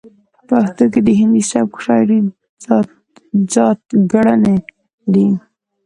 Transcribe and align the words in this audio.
په 0.47 0.47
پښتو 0.61 0.83
کې 0.93 1.01
د 1.03 1.09
هندي 1.19 1.43
سبک 1.51 1.75
شاعرۍ 1.85 2.19
ځاتګړنې 3.51 4.57
دي. 5.13 5.27